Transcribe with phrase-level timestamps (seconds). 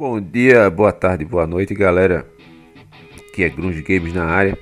[0.00, 2.26] Bom dia, boa tarde, boa noite, galera.
[3.18, 4.58] Aqui é Grunge Games na área.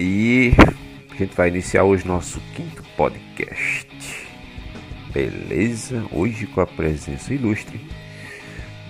[0.00, 0.50] E
[1.08, 4.26] a gente vai iniciar hoje nosso quinto podcast.
[5.12, 6.04] Beleza?
[6.10, 7.80] Hoje com a presença ilustre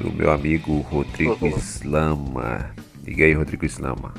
[0.00, 2.74] do meu amigo Rodrigo Islama.
[3.02, 4.14] Diga aí, Rodrigo Islama.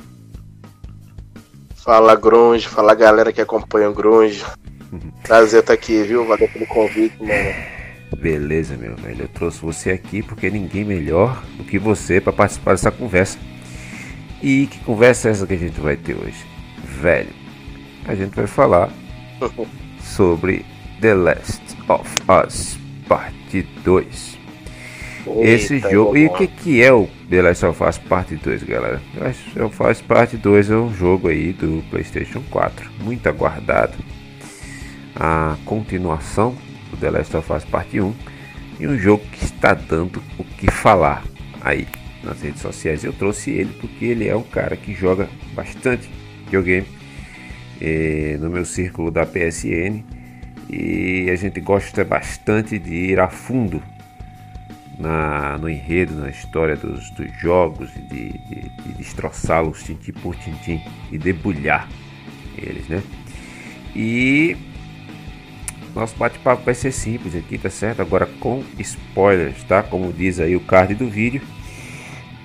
[1.74, 4.44] Fala Grunge, fala galera que acompanha o Grunge.
[5.26, 6.24] Prazer estar aqui, viu?
[6.24, 7.75] Valeu pelo convite, mano.
[8.14, 9.22] Beleza, meu velho.
[9.22, 13.38] Eu trouxe você aqui porque ninguém melhor do que você para participar dessa conversa.
[14.42, 16.44] E que conversa é essa que a gente vai ter hoje?
[17.00, 17.32] Velho,
[18.06, 18.90] a gente vai falar
[20.00, 20.64] sobre
[21.00, 24.38] The Last of Us Parte 2.
[25.40, 26.16] Esse jogo.
[26.16, 29.02] E o que, que é o The Last of Us Parte 2, galera?
[29.14, 33.94] The Last of Us Parte 2 é um jogo aí do PlayStation 4, muito aguardado.
[35.14, 36.54] A continuação
[36.96, 38.14] do The Last of Us Parte 1
[38.80, 41.24] e um jogo que está dando o que falar
[41.60, 41.86] aí
[42.22, 43.04] nas redes sociais.
[43.04, 46.10] Eu trouxe ele porque ele é um cara que joga bastante
[46.44, 46.86] videogame
[47.80, 50.02] eh, no meu círculo da PSN
[50.68, 53.82] e a gente gosta bastante de ir a fundo
[54.98, 60.34] na, no enredo, na história dos, dos jogos e de, de, de destroçá-los tintim por
[60.36, 60.80] tintim
[61.12, 61.88] e debulhar
[62.56, 63.02] eles, né?
[63.94, 64.56] E
[66.00, 68.02] nosso bate-papo vai ser simples aqui, tá certo?
[68.02, 69.82] Agora com spoilers, tá?
[69.82, 71.40] Como diz aí o card do vídeo.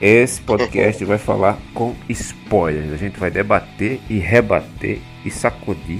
[0.02, 2.94] Esse podcast vai falar com spoilers.
[2.94, 6.00] A gente vai debater e rebater e sacudir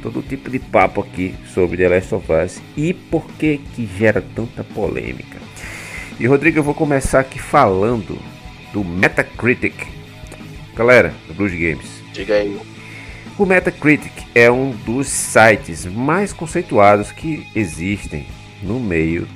[0.00, 4.22] todo tipo de papo aqui sobre The Last of Us e por que que gera
[4.22, 5.38] tanta polêmica.
[6.20, 8.18] E Rodrigo, eu vou começar aqui falando
[8.72, 9.74] do Metacritic.
[10.76, 12.02] Galera, do Blues Games.
[12.12, 12.73] Diga aí.
[13.36, 18.28] O Metacritic é um dos sites mais conceituados que existem
[18.62, 19.26] no meio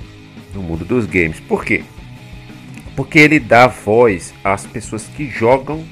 [0.52, 1.40] do mundo dos games.
[1.40, 1.82] Por quê?
[2.94, 5.84] Porque ele dá voz às pessoas que jogam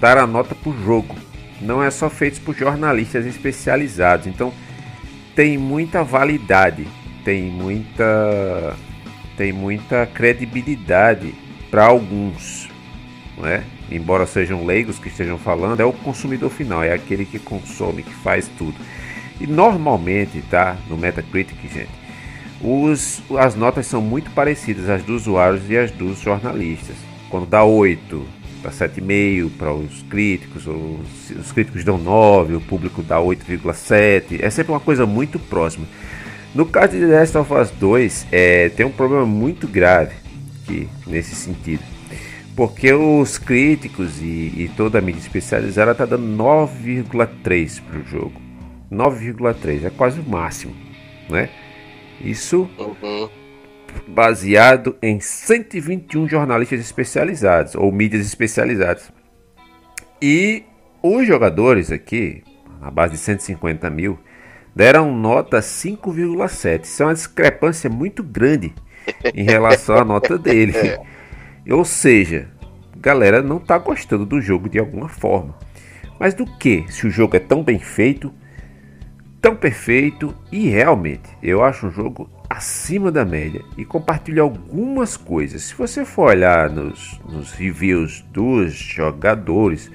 [0.00, 1.14] dar a nota para o jogo.
[1.60, 4.26] Não é só feito por jornalistas especializados.
[4.26, 4.52] Então
[5.36, 6.84] tem muita validade,
[7.24, 8.76] tem muita
[9.36, 11.32] tem muita credibilidade
[11.70, 12.68] para alguns,
[13.38, 13.62] não é?
[13.96, 18.14] Embora sejam leigos que estejam falando, é o consumidor final, é aquele que consome, que
[18.14, 18.74] faz tudo.
[19.40, 21.90] E normalmente, tá, no Metacritic, gente,
[22.60, 26.96] os, as notas são muito parecidas as dos usuários e as dos jornalistas.
[27.28, 28.26] Quando dá 8,
[28.62, 34.50] dá 7,5 para os críticos, os, os críticos dão 9, o público dá 8,7, é
[34.50, 35.86] sempre uma coisa muito próxima.
[36.54, 40.14] No caso de The Last of Us 2, é, tem um problema muito grave
[40.62, 41.91] aqui, nesse sentido
[42.54, 48.40] porque os críticos e, e toda a mídia especializada está dando 9,3 para o jogo.
[48.90, 50.74] 9,3 é quase o máximo,
[51.30, 51.48] né?
[52.20, 53.28] Isso uhum.
[54.06, 59.10] baseado em 121 jornalistas especializados ou mídias especializadas.
[60.20, 60.64] E
[61.02, 62.44] os jogadores aqui,
[62.80, 64.18] na base de 150 mil,
[64.76, 66.84] deram nota 5,7.
[66.84, 68.74] Isso é uma discrepância muito grande
[69.34, 70.74] em relação à nota dele.
[71.68, 72.48] Ou seja,
[72.96, 75.54] galera não está gostando do jogo de alguma forma.
[76.18, 76.84] Mas do que?
[76.88, 78.32] Se o jogo é tão bem feito,
[79.40, 85.62] tão perfeito e realmente eu acho um jogo acima da média e compartilho algumas coisas.
[85.62, 89.90] Se você for olhar nos, nos reviews dos jogadores,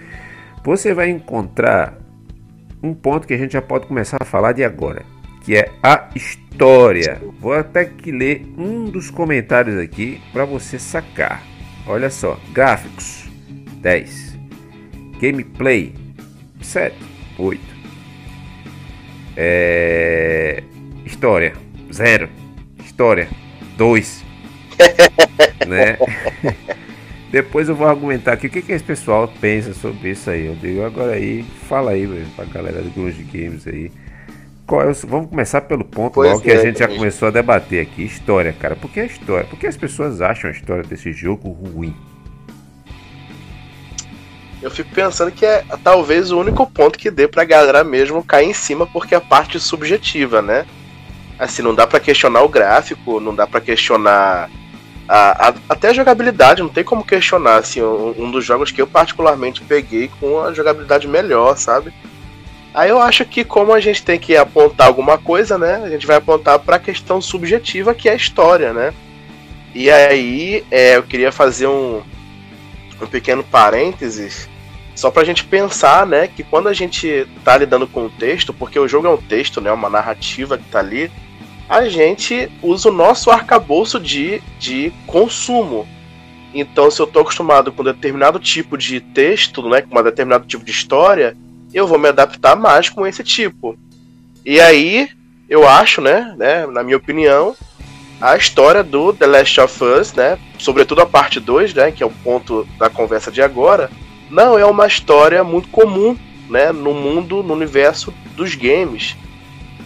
[0.63, 1.97] você vai encontrar
[2.84, 5.03] um ponto que a gente já pode começar a falar de agora,
[5.41, 7.22] que é a história.
[7.39, 11.56] Vou até que ler um dos comentários aqui para você sacar.
[11.87, 13.23] Olha só, gráficos
[13.81, 14.37] 10,
[15.21, 15.95] gameplay
[16.61, 16.93] 7,
[17.37, 17.61] 8,
[19.37, 20.61] é...
[21.05, 21.53] história
[21.89, 22.29] 0,
[22.83, 23.29] história
[23.77, 24.25] 2,
[25.65, 25.97] né?
[27.31, 30.45] Depois eu vou argumentar aqui o que, que esse pessoal pensa sobre isso aí.
[30.45, 33.91] Eu digo agora aí, fala aí velho, pra galera do Grunge Games aí.
[34.67, 34.93] Qual é o...
[35.08, 37.81] Vamos começar pelo ponto pois logo é, que a é, gente já começou a debater
[37.81, 38.03] aqui.
[38.03, 38.75] História, cara.
[38.75, 39.46] Por que a história?
[39.46, 41.96] Por que as pessoas acham a história desse jogo ruim?
[44.61, 48.49] Eu fico pensando que é talvez o único ponto que dê pra galera mesmo cair
[48.49, 50.66] em cima, porque é a parte subjetiva, né?
[51.40, 54.49] Assim, não dá para questionar o gráfico, não dá para questionar
[55.08, 58.81] a, a, até a jogabilidade, não tem como questionar, assim, um, um, dos jogos que
[58.81, 61.93] eu particularmente peguei com a jogabilidade melhor, sabe?
[62.78, 65.82] Aí eu acho que como a gente tem que apontar alguma coisa, né?
[65.84, 68.94] A gente vai apontar para a questão subjetiva que é a história, né?
[69.74, 72.03] E aí é, eu queria fazer um,
[73.02, 74.47] um pequeno parênteses,
[74.94, 78.78] só pra gente pensar, né, que quando a gente tá lidando com o texto, porque
[78.78, 81.09] o jogo é um texto, né, uma narrativa que tá ali,
[81.68, 85.88] a gente usa o nosso arcabouço de, de consumo.
[86.53, 90.64] Então, se eu estou acostumado com determinado tipo de texto, né, com um determinado tipo
[90.64, 91.35] de história,
[91.78, 93.78] eu vou me adaptar mais com esse tipo.
[94.46, 95.09] E aí,
[95.50, 97.56] eu acho, né, né, na minha opinião,
[98.20, 102.06] a história do The Last of Us, né, sobretudo a parte 2, né, que é
[102.06, 103.91] o ponto da conversa de agora,
[104.29, 106.18] não é uma história muito comum,
[106.50, 109.16] né, no mundo, no universo dos games.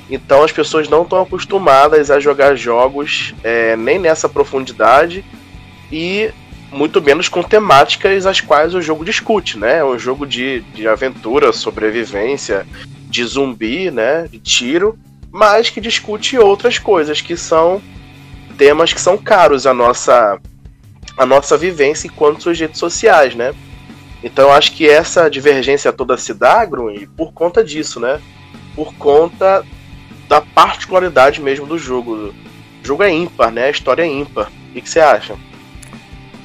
[0.10, 5.24] Então as pessoas não estão acostumadas a jogar jogos é, nem nessa profundidade
[5.92, 6.32] e
[6.72, 9.80] muito menos com temáticas as quais o jogo discute, né?
[9.80, 12.66] É um jogo de, de aventura, sobrevivência,
[13.10, 14.28] de zumbi, né?
[14.28, 14.98] De tiro,
[15.32, 17.82] mas que discute outras coisas que são
[18.58, 20.40] temas que são caros à nossa,
[21.18, 23.54] à nossa vivência enquanto sujeitos sociais, né?
[24.24, 28.22] Então acho que essa divergência toda se dá, Grun, por conta disso, né?
[28.76, 29.66] Por conta
[30.28, 32.14] da particularidade mesmo do jogo.
[32.14, 32.34] O
[32.84, 33.66] jogo é ímpar, né?
[33.66, 34.50] A história é ímpar.
[34.70, 35.36] O que, você acha?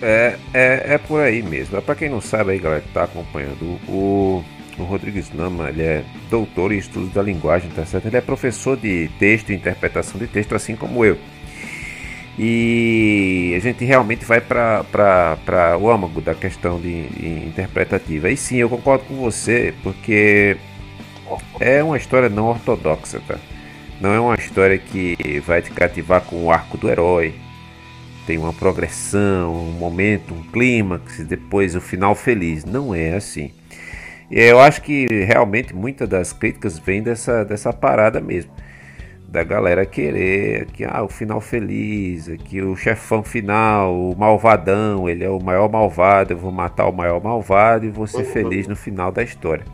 [0.02, 1.76] É, é, é por aí mesmo.
[1.76, 4.44] É para quem não sabe aí, galera, que tá acompanhando, o,
[4.78, 8.06] o Rodrigues Nama, ele é doutor em estudos da linguagem, tá certo?
[8.06, 11.18] Ele é professor de texto e interpretação de texto, assim como eu.
[12.38, 18.28] E a gente realmente vai para o âmago da questão de, de, interpretativa.
[18.28, 20.58] E sim, eu concordo com você, porque
[21.58, 23.36] é uma história não ortodoxa, tá?
[23.98, 27.34] Não é uma história que vai te cativar com o arco do herói.
[28.26, 32.64] Tem uma progressão, um momento, um clímax, depois o final feliz.
[32.64, 33.52] Não é assim.
[34.30, 38.50] E eu acho que realmente muitas das críticas vêm dessa, dessa parada mesmo
[39.28, 45.24] da galera querer que ah, o final feliz, que o chefão final, o malvadão, ele
[45.24, 48.32] é o maior malvado, eu vou matar o maior malvado e vou ser uhum.
[48.32, 49.64] feliz no final da história.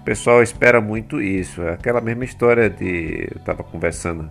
[0.00, 1.62] O pessoal espera muito isso.
[1.62, 3.28] É aquela mesma história de.
[3.30, 4.30] Eu estava conversando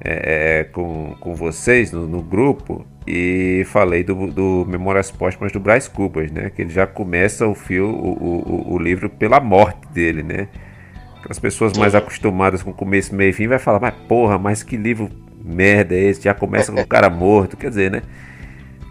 [0.00, 5.60] é, é, com, com vocês no, no, grupo e falei do, do Memórias Póstumas do
[5.60, 6.50] Bryce Cooper, né?
[6.50, 10.48] Que ele já começa o, fio, o, o, o livro pela morte dele, né?
[11.28, 14.76] As pessoas mais acostumadas com começo, meio e fim vai falar, mas porra, mas que
[14.76, 15.10] livro
[15.44, 16.22] merda é esse?
[16.22, 18.02] Já começa com o cara morto, quer dizer, né?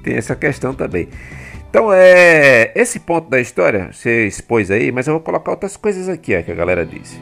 [0.03, 1.07] Tem essa questão também.
[1.69, 6.07] Então, é esse ponto da história você expôs aí, mas eu vou colocar outras coisas
[6.07, 7.19] aqui ó, que a galera disse.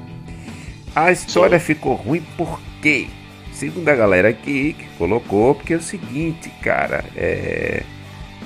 [0.96, 1.66] A história Sim.
[1.66, 3.08] ficou ruim porque,
[3.54, 7.84] segundo a galera aqui que colocou, porque é o seguinte, cara, é,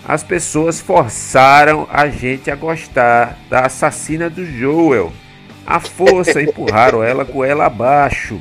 [0.06, 5.12] as pessoas forçaram a gente a gostar da assassina do Joel.
[5.66, 8.40] A força empurraram ela com ela abaixo.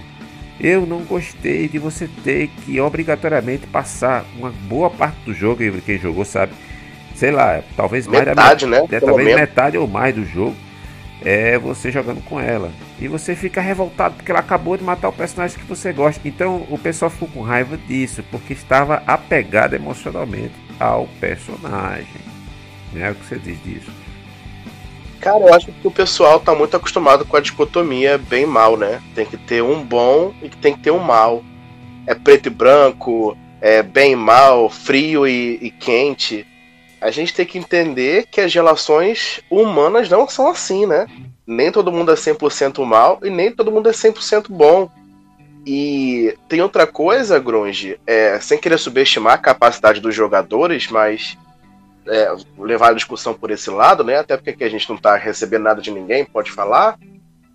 [0.59, 5.99] Eu não gostei de você ter que obrigatoriamente passar uma boa parte do jogo, quem
[5.99, 6.53] jogou sabe,
[7.15, 8.97] sei lá, talvez metade, mais da metade, né?
[8.97, 10.57] É, talvez metade ou mais do jogo
[11.23, 12.71] é você jogando com ela.
[13.01, 16.27] E você fica revoltado porque ela acabou de matar o personagem que você gosta.
[16.27, 22.07] Então o pessoal ficou com raiva disso, porque estava apegado emocionalmente ao personagem.
[22.93, 23.11] Né?
[23.11, 23.91] O que você diz disso?
[25.21, 29.03] Cara, eu acho que o pessoal tá muito acostumado com a dicotomia bem mal, né?
[29.15, 31.43] Tem que ter um bom e tem que ter um mal.
[32.07, 36.47] É preto e branco, é bem e mal, frio e, e quente.
[37.06, 41.06] A gente tem que entender que as relações humanas não são assim, né?
[41.47, 44.90] Nem todo mundo é 100% mal e nem todo mundo é 100% bom.
[45.64, 51.38] E tem outra coisa, Grunge, é, sem querer subestimar a capacidade dos jogadores, mas
[52.09, 54.16] é, levar a discussão por esse lado, né?
[54.16, 56.99] Até porque aqui a gente não está recebendo nada de ninguém, pode falar.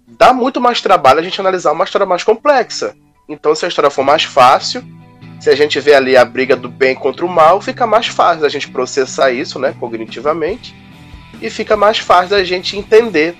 [0.07, 2.95] Dá muito mais trabalho a gente analisar uma história mais complexa.
[3.27, 4.81] Então, se a história for mais fácil,
[5.41, 8.45] se a gente vê ali a briga do bem contra o mal, fica mais fácil
[8.45, 10.73] a gente processar isso, né, cognitivamente,
[11.41, 13.35] e fica mais fácil a gente entender.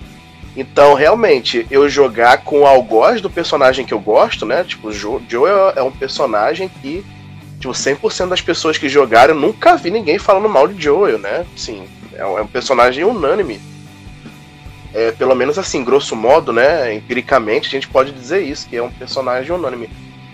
[0.54, 4.62] Então, realmente, eu jogar com o algoz do personagem que eu gosto, né?
[4.64, 7.02] Tipo, o Joe é um personagem que
[7.62, 11.46] Tipo, 100% das pessoas que jogaram, nunca vi ninguém falando mal de Joel, né?
[11.56, 13.60] Sim, é é um personagem unânime.
[14.92, 16.92] É, pelo menos assim, grosso modo, né?
[16.92, 19.88] Empiricamente, a gente pode dizer isso, que é um personagem unânime.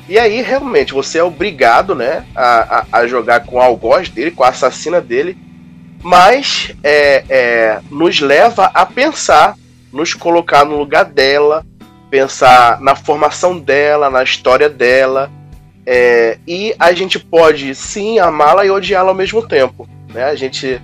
[0.08, 4.30] E aí, realmente, você é obrigado, né, a, a, a jogar com o algoz dele,
[4.30, 5.36] com a assassina dele,
[6.02, 9.54] mas é, é, nos leva a pensar,
[9.92, 11.66] nos colocar no lugar dela,
[12.08, 15.30] pensar na formação dela, na história dela,
[15.84, 19.86] é, e a gente pode sim amá-la e odiá-la ao mesmo tempo.
[20.08, 20.24] Né?
[20.24, 20.80] A gente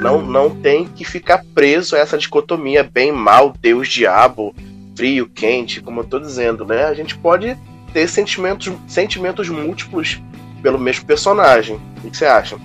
[0.00, 4.54] não, não tem que ficar preso a essa dicotomia bem mal, Deus, diabo,
[4.96, 6.64] frio, quente, como eu estou dizendo.
[6.64, 6.84] Né?
[6.84, 7.56] A gente pode
[7.92, 10.22] ter sentimentos, sentimentos múltiplos
[10.62, 11.80] pelo mesmo personagem.
[12.04, 12.56] O que você acha?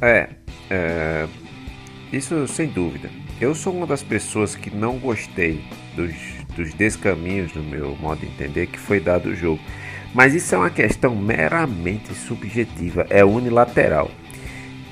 [0.00, 0.28] É,
[0.70, 1.26] é,
[2.12, 3.10] isso sem dúvida.
[3.40, 6.14] Eu sou uma das pessoas que não gostei dos,
[6.56, 9.60] dos descaminhos, no meu modo de entender, que foi dado o jogo.
[10.14, 14.10] Mas isso é uma questão meramente subjetiva, é unilateral.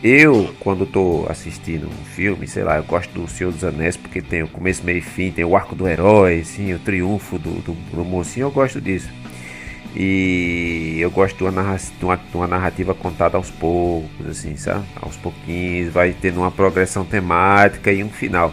[0.06, 4.22] Eu, quando estou assistindo um filme, sei lá, eu gosto do Senhor dos Anéis porque
[4.22, 7.50] tem o começo, meio e fim, tem o arco do herói, assim, o triunfo do,
[7.62, 9.08] do, do mocinho, eu gosto disso.
[9.94, 14.84] E eu gosto de uma, narrativa, de uma narrativa contada aos poucos, assim, sabe?
[15.00, 18.52] Aos pouquinhos, vai tendo uma progressão temática e um final.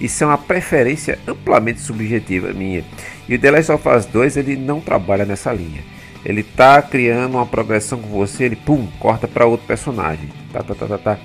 [0.00, 2.84] Isso é uma preferência amplamente subjetiva minha.
[3.28, 5.93] E o The Last of Us 2 ele não trabalha nessa linha.
[6.24, 10.28] Ele tá criando uma progressão com você, ele pum, corta para outro personagem.
[10.52, 11.18] Tá, tá, tá, tá, tá.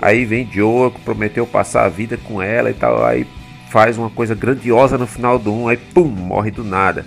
[0.00, 3.26] Aí vem Joe, prometeu passar a vida com ela e tal, aí
[3.70, 7.04] faz uma coisa grandiosa no final do 1, aí pum, morre do nada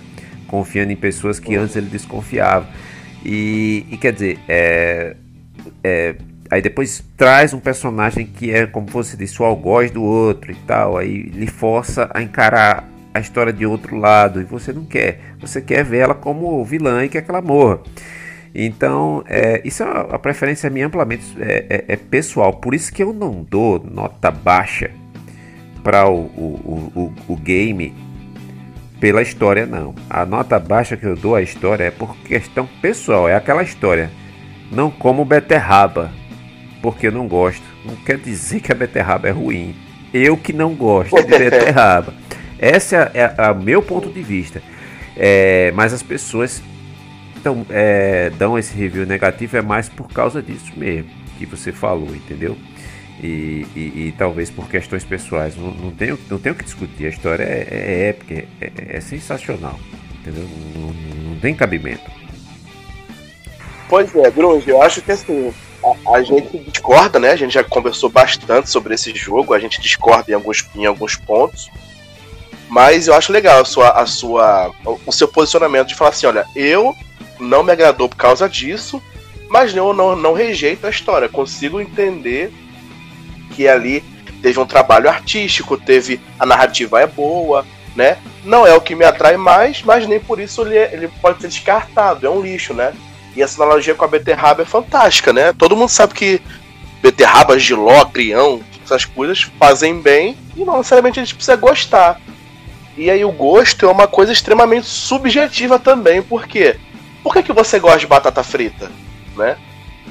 [0.54, 2.68] confiando em pessoas que antes ele desconfiava.
[3.24, 5.16] E, e quer dizer, é,
[5.82, 6.14] é,
[6.48, 10.54] aí depois traz um personagem que é, como você disse, o algoz do outro e
[10.54, 15.20] tal, aí lhe força a encarar a história de outro lado e você não quer,
[15.40, 17.78] você quer ver ela como vilã e quer que ela morra.
[18.52, 23.02] Então, é, isso é uma, preferência minha amplamente é, é, é, pessoal, por isso que
[23.02, 24.90] eu não dou nota baixa
[25.82, 27.94] para o, o, o, o game
[29.00, 29.94] pela história, não.
[30.08, 34.10] A nota baixa que eu dou à história é por questão pessoal, é aquela história.
[34.72, 36.10] Não como beterraba,
[36.80, 37.62] porque eu não gosto.
[37.84, 39.76] Não quer dizer que a beterraba é ruim.
[40.12, 42.14] Eu que não gosto de beterraba.
[42.58, 44.62] Esse é, é, o meu ponto de vista.
[45.16, 46.62] É, mas as pessoas
[47.36, 52.14] então, é, dão esse review negativo é mais por causa disso mesmo que você falou,
[52.14, 52.56] entendeu?
[53.22, 55.56] E, e, e, talvez por questões pessoais.
[55.56, 57.06] Não, não, tenho, não tenho que discutir.
[57.06, 59.78] A história é, é épica, é, é, é sensacional.
[60.20, 60.48] Entendeu?
[60.74, 60.92] Não,
[61.30, 62.10] não, tem cabimento.
[63.88, 65.52] Pois é, Grunge, eu acho que assim,
[66.06, 67.30] a, a, gente discorda, né?
[67.30, 71.14] A gente já conversou bastante sobre esse jogo, a gente discorda em alguns, em alguns
[71.14, 71.70] pontos.
[72.68, 74.72] Mas eu acho legal a sua, a sua,
[75.06, 76.94] o seu posicionamento de falar assim, olha, eu
[77.38, 79.02] não me agradou por causa disso,
[79.48, 81.28] mas eu não, não rejeito a história.
[81.28, 82.52] Consigo entender
[83.54, 84.02] que ali
[84.42, 88.18] teve um trabalho artístico, teve a narrativa é boa, né?
[88.44, 91.48] Não é o que me atrai mais, mas nem por isso ele, ele pode ser
[91.48, 92.92] descartado, é um lixo, né?
[93.36, 95.52] E essa analogia com a beterraba é fantástica, né?
[95.52, 96.40] Todo mundo sabe que
[97.02, 102.20] beterraba, giló, crião, essas coisas fazem bem e não necessariamente a gente precisa gostar.
[102.96, 106.76] E aí o gosto é uma coisa extremamente subjetiva também, por quê?
[107.22, 108.90] Por que, que você gosta de batata frita,
[109.36, 109.56] né?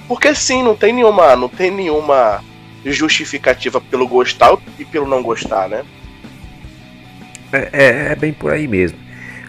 [0.07, 2.43] Porque sim, não tem nenhuma, não tem nenhuma
[2.83, 5.85] justificativa pelo gostar e pelo não gostar, né?
[7.51, 8.97] É, é, é bem por aí mesmo.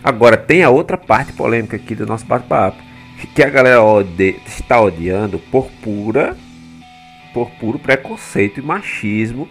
[0.03, 2.77] Agora, tem a outra parte polêmica aqui do nosso bate-papo.
[3.35, 6.37] Que a galera ode está odiando por pura
[7.35, 9.49] por puro preconceito e machismo,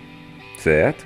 [0.57, 1.05] certo?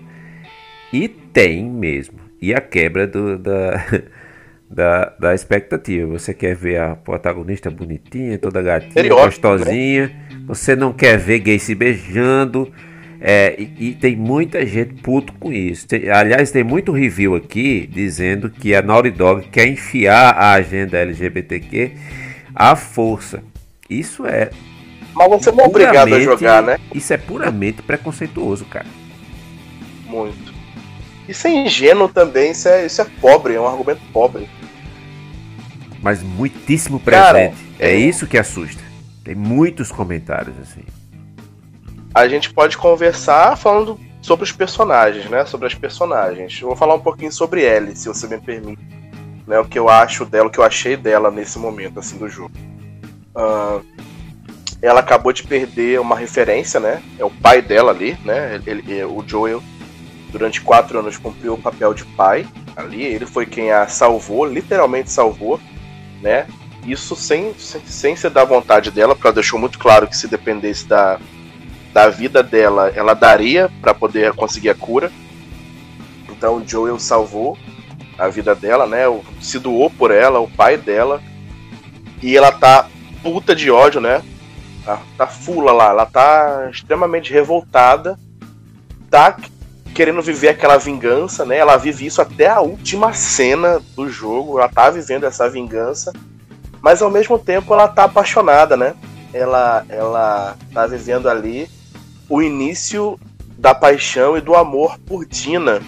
[0.94, 2.27] E tem mesmo.
[2.42, 3.86] E a quebra do, da,
[4.70, 6.08] da, da expectativa.
[6.08, 9.10] Você quer ver a protagonista bonitinha, toda gatinha, né?
[9.10, 10.08] gostosinha.
[10.08, 10.44] Né?
[10.48, 12.72] Você não quer ver gay se beijando.
[13.20, 15.88] É, e, e, tem muita gente puto com isso.
[15.88, 20.98] Tem, aliás, tem muito review aqui dizendo que a Naughty Dog quer enfiar a agenda
[21.00, 21.94] LGBTQ
[22.54, 23.42] à força.
[23.90, 24.52] Isso é.
[25.16, 26.78] Mas você não é obrigado a jogar, né?
[26.94, 28.86] Isso é puramente preconceituoso, cara.
[30.06, 30.47] Muito.
[31.28, 34.50] Isso é ingênuo também, isso é, isso é pobre, é um argumento pobre.
[36.02, 37.26] Mas muitíssimo presente.
[37.26, 38.82] Cara, é, é isso que assusta.
[39.24, 40.84] Tem muitos comentários assim.
[42.16, 45.46] A gente pode conversar falando sobre os personagens, né?
[45.46, 46.60] Sobre as personagens.
[46.62, 48.82] Eu vou falar um pouquinho sobre Ellie, se você me permite.
[49.46, 49.60] Né?
[49.60, 52.52] O que eu acho dela, o que eu achei dela nesse momento assim do jogo.
[53.36, 53.86] Uh,
[54.82, 57.02] ela acabou de perder uma referência, né?
[57.18, 58.62] É o pai dela ali, né?
[58.66, 59.62] Ele, o Joel,
[60.32, 63.04] durante quatro anos, cumpriu o papel de pai ali.
[63.04, 65.60] Ele foi quem a salvou, literalmente salvou,
[66.22, 66.48] né?
[66.86, 70.28] Isso sem, sem, sem ser da vontade dela, porque ela deixou muito claro que se
[70.28, 71.20] dependesse da,
[71.94, 75.12] da vida dela, ela daria para poder conseguir a cura.
[76.30, 77.58] Então o Joel salvou
[78.18, 79.04] a vida dela, né?
[79.42, 81.22] Se doou por ela, o pai dela.
[82.22, 82.88] E ela tá
[83.22, 84.24] puta de ódio, né?
[84.86, 88.18] Tá, tá fula lá, ela tá extremamente revoltada.
[89.10, 89.38] Tá
[89.98, 91.58] querendo viver aquela vingança, né?
[91.58, 94.60] Ela vive isso até a última cena do jogo.
[94.60, 96.14] Ela tá vivendo essa vingança
[96.82, 98.96] mas ao mesmo tempo ela tá apaixonada, né?
[99.34, 101.70] Ela, ela tá vivendo ali
[102.30, 103.20] o início
[103.58, 105.82] da paixão e do amor por Dina.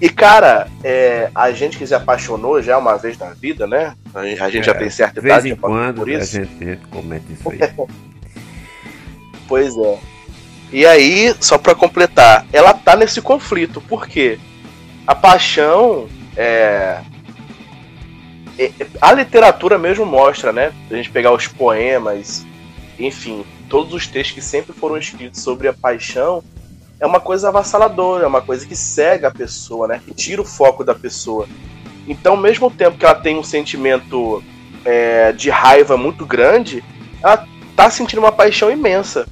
[0.00, 3.94] E, cara, é, a gente que se apaixonou já uma vez na vida, né?
[4.14, 5.42] A gente é, já tem certa idade.
[5.42, 6.36] De vez em quando por isso.
[6.36, 7.58] A, gente, a gente comete isso aí.
[9.48, 9.98] pois é.
[10.72, 13.80] E aí, só para completar, ela tá nesse conflito.
[13.80, 14.38] Por quê?
[15.06, 17.00] A paixão é,
[19.00, 20.72] a literatura mesmo mostra, né?
[20.90, 22.46] A gente pegar os poemas,
[22.98, 26.42] enfim, todos os textos que sempre foram escritos sobre a paixão,
[26.98, 30.00] é uma coisa avassaladora, é uma coisa que cega a pessoa, né?
[30.02, 31.46] Que tira o foco da pessoa.
[32.08, 34.42] Então, ao mesmo tempo que ela tem um sentimento
[34.84, 36.82] é, de raiva muito grande,
[37.22, 39.26] ela tá sentindo uma paixão imensa.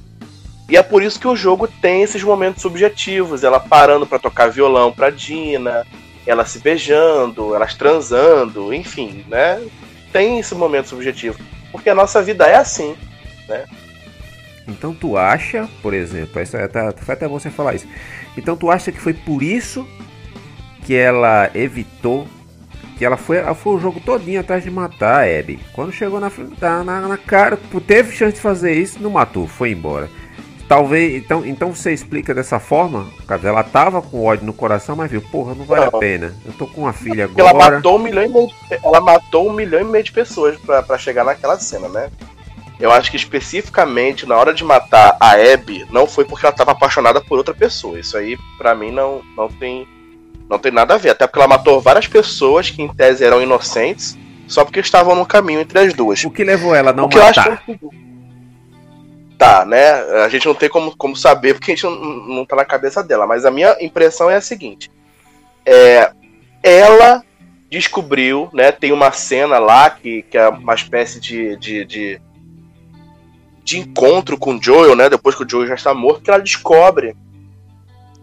[0.67, 4.47] E é por isso que o jogo tem esses momentos subjetivos, ela parando para tocar
[4.47, 5.85] violão pra Dina,
[6.25, 9.63] ela se beijando, elas transando, enfim, né?
[10.11, 11.37] Tem esse momento subjetivo.
[11.71, 12.95] Porque a nossa vida é assim,
[13.47, 13.65] né?
[14.67, 17.87] Então tu acha, por exemplo, essa, é, tá, foi até você falar isso.
[18.35, 19.87] Então tu acha que foi por isso
[20.83, 22.27] que ela evitou
[22.97, 25.59] que ela foi, ela foi o jogo todinho atrás de matar a Abby.
[25.73, 26.31] Quando chegou na,
[26.83, 30.09] na, na cara, teve chance de fazer isso, não matou, foi embora.
[30.67, 33.07] Talvez, então, então você explica dessa forma,
[33.43, 35.95] ela tava com ódio no coração, mas viu, porra, não vale não.
[35.95, 36.35] a pena.
[36.43, 37.49] Eu tô com uma filha agora.
[37.49, 40.57] Ela matou um milhão e meio, de, ela matou um milhão e meio de pessoas
[40.57, 42.09] para chegar naquela cena, né?
[42.79, 46.71] Eu acho que especificamente na hora de matar a Abby, não foi porque ela estava
[46.71, 47.99] apaixonada por outra pessoa.
[47.99, 49.87] Isso aí, para mim, não, não, tem,
[50.49, 51.11] não tem nada a ver.
[51.11, 54.17] Até porque ela matou várias pessoas que, em tese, eram inocentes,
[54.47, 56.23] só porque estavam no caminho entre as duas.
[56.25, 57.63] O que levou ela a não matar?
[57.63, 57.79] Que...
[59.37, 59.91] Tá, né?
[60.23, 63.03] A gente não tem como, como saber porque a gente não, não tá na cabeça
[63.03, 63.27] dela.
[63.27, 64.89] Mas a minha impressão é a seguinte:
[65.65, 66.11] é,
[66.63, 67.23] ela
[67.69, 68.71] descobriu, né?
[68.71, 72.21] Tem uma cena lá que, que é uma espécie de, de, de
[73.65, 75.09] de encontro com o Joel, né?
[75.09, 77.15] Depois que o Joel já está morto, que ela descobre.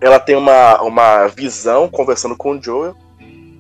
[0.00, 2.97] Ela tem uma, uma visão conversando com o Joel.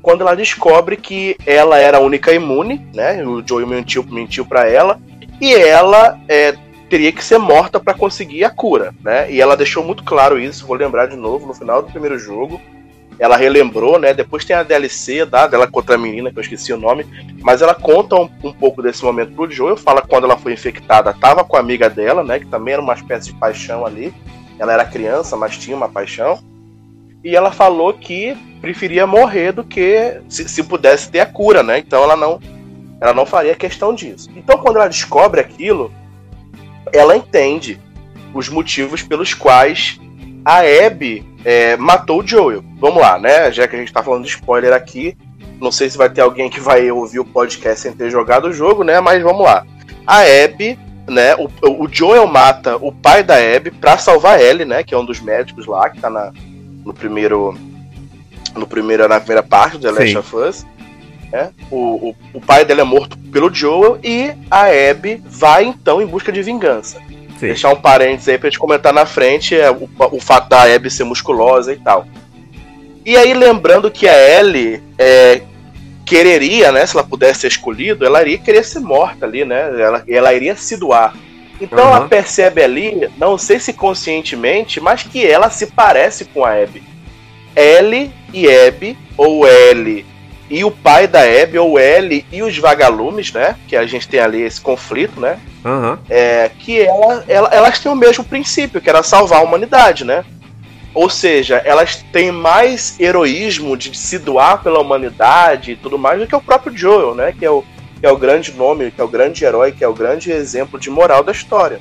[0.00, 3.24] Quando ela descobre que ela era a única imune, né?
[3.26, 5.00] O Joel mentiu, mentiu para ela.
[5.40, 6.56] E ela é,
[6.92, 9.32] teria que ser morta para conseguir a cura, né?
[9.32, 12.60] E ela deixou muito claro isso, vou lembrar de novo, no final do primeiro jogo
[13.18, 14.12] ela relembrou, né?
[14.12, 17.06] Depois tem a DLC da, dela contra a menina, que eu esqueci o nome,
[17.40, 21.14] mas ela conta um, um pouco desse momento pro Joel, fala quando ela foi infectada,
[21.14, 22.40] tava com a amiga dela, né?
[22.40, 24.12] Que também era uma espécie de paixão ali.
[24.58, 26.42] Ela era criança, mas tinha uma paixão.
[27.24, 31.78] E ela falou que preferia morrer do que se, se pudesse ter a cura, né?
[31.78, 32.38] Então ela não,
[33.00, 34.28] ela não faria questão disso.
[34.36, 35.92] Então quando ela descobre aquilo,
[36.92, 37.80] ela entende
[38.34, 40.00] os motivos pelos quais
[40.44, 42.64] a Abby é, matou o Joel.
[42.78, 43.50] Vamos lá, né?
[43.52, 45.16] Já que a gente tá falando de spoiler aqui,
[45.60, 48.52] não sei se vai ter alguém que vai ouvir o podcast sem ter jogado o
[48.52, 49.00] jogo, né?
[49.00, 49.64] Mas vamos lá.
[50.06, 50.78] A Abby,
[51.08, 51.34] né?
[51.36, 51.48] O,
[51.84, 54.82] o Joel mata o pai da Abby pra salvar ele, né?
[54.82, 56.32] Que é um dos médicos lá, que tá na,
[56.84, 57.56] no primeiro.
[58.54, 60.66] No primeiro, na primeira parte do The Last of Us.
[61.32, 61.50] Né?
[61.70, 66.06] O, o, o pai dele é morto pelo Joel e a Abby vai então em
[66.06, 66.98] busca de vingança.
[67.40, 67.46] Sim.
[67.46, 70.90] Deixar um parênteses aí pra gente comentar na frente é o, o fato da Abby
[70.90, 72.06] ser musculosa e tal.
[73.04, 75.40] E aí, lembrando que a Ellie é,
[76.04, 76.86] quereria, né?
[76.86, 79.80] Se ela pudesse ser escolhida, ela iria querer ser morta ali, né?
[79.80, 81.14] Ela, ela iria se doar.
[81.60, 81.96] Então uhum.
[81.96, 86.82] ela percebe ali, não sei se conscientemente, mas que ela se parece com a Abby.
[87.56, 90.11] Ellie e Abby, ou Ellie
[90.52, 93.56] e o pai da Abby, ou Ellie e os vagalumes, né?
[93.66, 95.38] Que a gente tem ali esse conflito, né?
[95.64, 95.96] Uhum.
[96.10, 100.22] É, que ela, ela, elas têm o mesmo princípio, que era salvar a humanidade, né?
[100.92, 106.26] Ou seja, elas têm mais heroísmo de se doar pela humanidade e tudo mais do
[106.26, 107.32] que o próprio Joel, né?
[107.32, 107.64] Que é o,
[107.98, 110.78] que é o grande nome, que é o grande herói, que é o grande exemplo
[110.78, 111.80] de moral da história.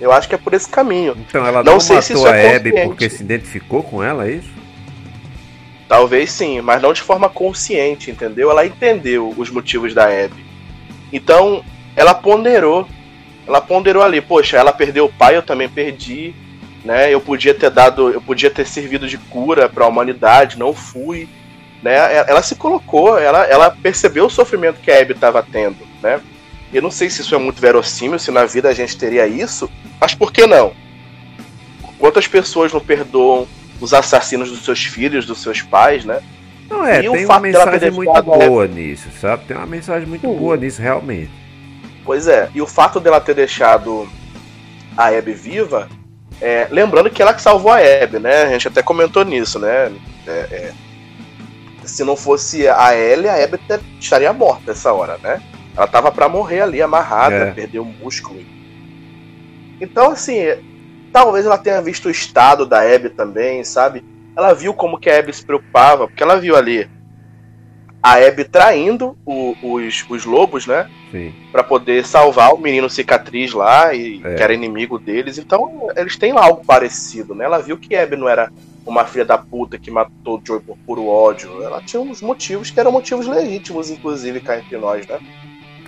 [0.00, 1.16] Eu acho que é por esse caminho.
[1.28, 4.32] Então ela não, não sei matou a é Abby porque se identificou com ela, é
[4.32, 4.57] isso?
[5.88, 8.50] Talvez sim, mas não de forma consciente, entendeu?
[8.50, 10.44] Ela entendeu os motivos da Abby.
[11.10, 11.64] Então,
[11.96, 12.86] ela ponderou.
[13.46, 16.34] Ela ponderou ali, poxa, ela perdeu o pai, eu também perdi,
[16.84, 17.12] né?
[17.12, 21.26] Eu podia ter dado, eu podia ter servido de cura para a humanidade, não fui,
[21.82, 21.94] né?
[22.28, 26.20] Ela se colocou, ela, ela percebeu o sofrimento que a Abby estava tendo, né?
[26.70, 29.70] Eu não sei se isso é muito verossímil, se na vida a gente teria isso,
[29.98, 30.74] mas por que não?
[31.98, 33.48] Quantas pessoas não perdoam
[33.80, 36.20] os assassinos dos seus filhos, dos seus pais, né?
[36.68, 39.44] Não é, tem uma mensagem muito boa nisso, sabe?
[39.46, 41.30] Tem uma mensagem muito boa nisso, realmente.
[42.04, 44.08] Pois é, e o fato dela ter deixado
[44.96, 45.88] a Abby viva,
[46.40, 48.42] é, lembrando que ela que salvou a Abby, né?
[48.42, 49.90] A gente até comentou nisso, né?
[50.26, 50.72] É, é,
[51.84, 53.58] se não fosse a Ellie, a Abby
[53.98, 55.42] estaria morta nessa hora, né?
[55.76, 57.50] Ela tava para morrer ali, amarrada, é.
[57.52, 58.40] perder o músculo.
[59.80, 60.38] Então, assim,
[61.12, 64.04] Talvez ela tenha visto o estado da Abby também, sabe?
[64.36, 66.88] Ela viu como que a Abby se preocupava, porque ela viu ali
[68.02, 70.88] a Abby traindo o, os, os lobos, né?
[71.10, 71.34] Sim.
[71.50, 74.34] Pra poder salvar o menino cicatriz lá, e é.
[74.34, 75.38] que era inimigo deles.
[75.38, 77.44] Então, eles têm lá algo parecido, né?
[77.44, 78.50] Ela viu que a Abby não era
[78.86, 81.62] uma filha da puta que matou o Joey por puro ódio.
[81.62, 85.18] Ela tinha uns motivos que eram motivos legítimos, inclusive, cá entre nós, né?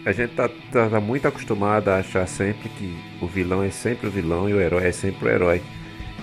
[0.05, 4.09] A gente tá, tá, tá, muito acostumado a achar sempre que o vilão é sempre
[4.09, 5.63] o vilão e o herói é sempre o herói.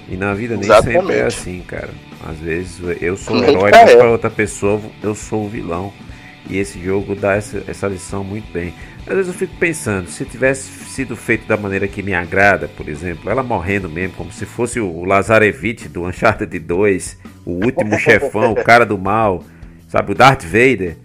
[0.10, 1.00] E na vida nem Exatamente.
[1.00, 1.90] sempre é assim, cara.
[2.26, 5.94] Às vezes eu sou o herói, mas para outra pessoa eu sou o vilão.
[6.50, 8.74] E esse jogo dá essa, essa lição muito bem.
[9.06, 12.88] Às vezes eu fico pensando, se tivesse sido feito da maneira que me agrada, por
[12.90, 18.54] exemplo, ela morrendo mesmo, como se fosse o Lazarevich do Uncharted 2, o último chefão,
[18.54, 19.44] o cara do mal,
[19.88, 20.98] sabe, o Darth Vader,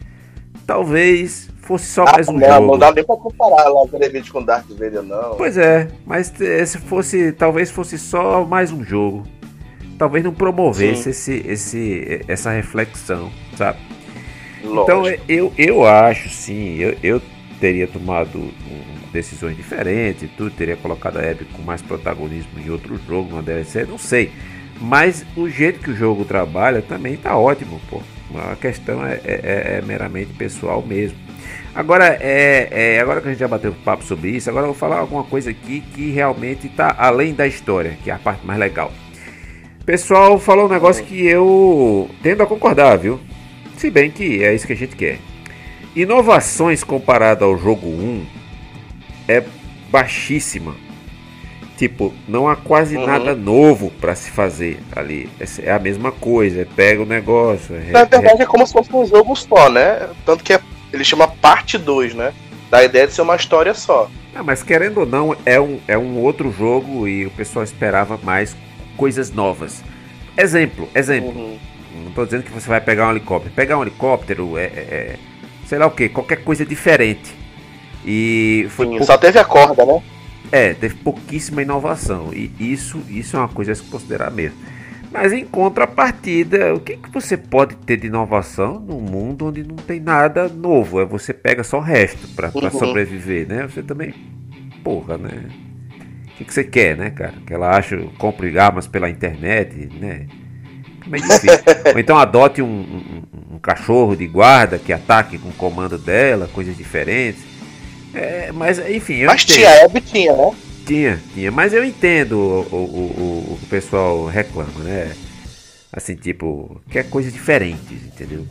[0.66, 2.66] talvez fosse só ah, mais um não, jogo.
[2.72, 5.36] Não dá nem pra comparar Lazarevich com Darth Vader, não.
[5.36, 6.26] Pois é, mas
[6.66, 9.24] se fosse, talvez fosse só mais um jogo.
[9.98, 13.78] Talvez não promovesse esse, esse, essa reflexão, sabe?
[14.64, 17.22] Então eu, eu acho sim, eu, eu
[17.60, 18.52] teria tomado
[19.12, 23.84] decisões diferentes, tudo teria colocado a Abby com mais protagonismo em outro jogo, uma DLC,
[23.84, 24.32] não sei.
[24.80, 28.00] Mas o jeito que o jogo trabalha também tá ótimo, pô.
[28.38, 31.16] A questão é, é, é, é meramente pessoal mesmo.
[31.74, 34.78] Agora, é, é, agora que a gente já bateu papo sobre isso, agora eu vou
[34.78, 38.58] falar alguma coisa aqui que realmente está além da história, que é a parte mais
[38.58, 38.92] legal.
[39.86, 43.18] Pessoal falou um negócio que eu tendo a concordar, viu?
[43.76, 45.18] Se bem que é isso que a gente quer.
[45.96, 48.26] Inovações comparado ao jogo 1
[49.28, 49.42] é
[49.90, 50.74] baixíssima.
[51.76, 53.06] Tipo, não há quase uhum.
[53.06, 55.28] nada novo para se fazer ali.
[55.60, 57.74] É, a mesma coisa, é pega o negócio.
[57.74, 58.44] É, Na verdade é...
[58.44, 60.08] é como se fosse um jogo só, né?
[60.24, 60.60] Tanto que é,
[60.92, 62.32] ele chama parte 2, né?
[62.70, 64.08] Da ideia de ser uma história só.
[64.34, 68.18] Ah, mas querendo ou não, é um, é um outro jogo e o pessoal esperava
[68.22, 68.56] mais
[68.96, 69.82] coisas novas.
[70.36, 71.30] Exemplo, exemplo.
[71.30, 71.58] Uhum.
[71.94, 73.54] Não estou dizendo que você vai pegar um helicóptero.
[73.54, 75.16] Pegar um helicóptero é, é, é
[75.66, 77.34] sei lá o que, qualquer coisa diferente.
[78.04, 79.06] E foi Sim, pou...
[79.06, 80.02] só teve a corda, né?
[80.52, 82.32] É, teve pouquíssima inovação.
[82.32, 84.58] E isso, isso é uma coisa a se considerar mesmo.
[85.10, 89.76] Mas em contrapartida, o que, que você pode ter de inovação num mundo onde não
[89.76, 91.00] tem nada novo?
[91.00, 92.70] É você pega só o resto para uhum.
[92.70, 93.66] sobreviver, né?
[93.66, 94.14] Você também,
[94.82, 95.44] porra, né?
[96.28, 97.34] O que, que você quer, né, cara?
[97.46, 100.26] Que ela acha, compre armas pela internet, né?
[101.10, 101.50] É difícil.
[101.92, 106.48] Ou então adote um, um, um, cachorro de guarda que ataque com o comando dela,
[106.54, 107.51] coisas diferentes.
[108.14, 109.24] É, mas enfim.
[109.24, 109.56] mas entendo.
[109.56, 110.50] tinha, Abby tinha, né?
[110.86, 111.50] Tinha, tinha.
[111.50, 115.12] Mas eu entendo o, o, o, o pessoal reclama, né?
[115.92, 118.46] Assim, tipo, quer coisas diferentes, entendeu?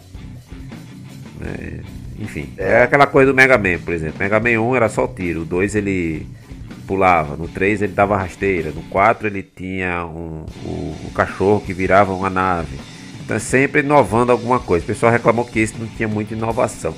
[1.43, 1.79] É,
[2.19, 2.73] enfim, é.
[2.73, 4.19] é aquela coisa do Mega Man, por exemplo.
[4.19, 6.27] Mega Man 1 era só tiro, o 2 ele
[6.85, 12.13] pulava, no 3 ele dava rasteira, no 4 ele tinha um, o, cachorro que virava
[12.13, 12.77] uma nave.
[13.23, 14.83] Então é sempre inovando alguma coisa.
[14.83, 16.93] O pessoal reclamou que isso não tinha muita inovação.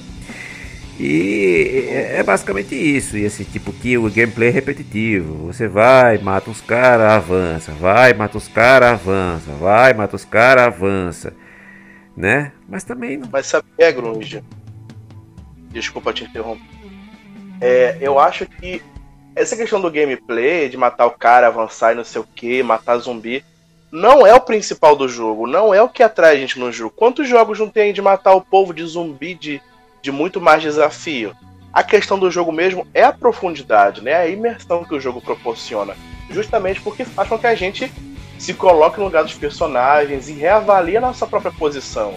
[0.99, 3.17] E é, é basicamente isso.
[3.17, 5.47] E assim, tipo, que o gameplay é repetitivo.
[5.47, 7.71] Você vai, mata os caras, avança.
[7.73, 9.51] Vai, mata os caras, avança.
[9.53, 11.33] Vai, mata os caras, avança.
[12.15, 12.51] Né?
[12.69, 13.27] Mas também não.
[13.31, 14.43] Mas sabe é, Grunge?
[15.71, 16.63] Desculpa te interromper.
[17.59, 18.81] É, eu acho que
[19.35, 22.97] essa questão do gameplay, de matar o cara, avançar e não sei o que, matar
[22.97, 23.43] zumbi,
[23.91, 26.93] não é o principal do jogo, não é o que atrai a gente no jogo.
[26.95, 29.61] Quantos jogos não tem de matar o povo de zumbi de,
[30.03, 31.33] de muito mais desafio?
[31.71, 34.13] A questão do jogo mesmo é a profundidade, né?
[34.13, 35.95] A imersão que o jogo proporciona.
[36.29, 37.91] Justamente porque faz com que a gente
[38.37, 42.15] se coloque no lugar dos personagens e reavalie a nossa própria posição.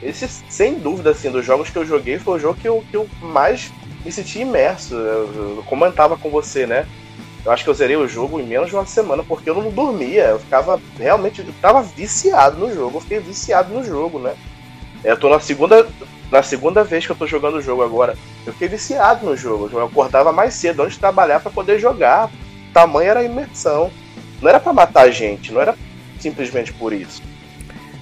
[0.00, 2.96] Esse, sem dúvida, assim, dos jogos que eu joguei, foi o jogo que eu, que
[2.96, 3.72] eu mais
[4.04, 4.94] me senti imerso.
[4.94, 6.86] Eu, comentava com você, né?
[7.44, 9.70] Eu acho que eu zerei o jogo em menos de uma semana porque eu não
[9.70, 10.24] dormia.
[10.24, 11.40] Eu ficava realmente.
[11.40, 12.98] Eu tava viciado no jogo.
[12.98, 14.34] Eu fiquei viciado no jogo, né?
[15.02, 15.88] Eu tô na segunda.
[16.30, 18.16] Na segunda vez que eu tô jogando o jogo agora.
[18.44, 19.68] Eu fiquei viciado no jogo.
[19.72, 22.30] Eu acordava mais cedo antes de trabalhar para poder jogar.
[22.72, 23.90] Tamanho era a imersão.
[24.40, 25.74] Não era para matar a gente, não era
[26.18, 27.22] simplesmente por isso.